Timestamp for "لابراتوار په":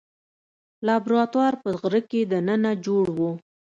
0.85-1.69